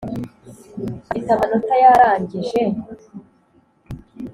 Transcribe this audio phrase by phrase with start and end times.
[1.09, 2.61] afite amanota yarangije.